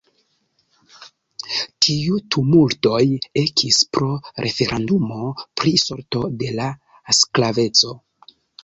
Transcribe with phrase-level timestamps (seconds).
[1.87, 3.03] Tiu tumultoj
[3.43, 4.11] ekis pro
[4.47, 5.31] referendumo
[5.61, 6.71] pri sorto de la
[7.23, 7.99] sklaveco.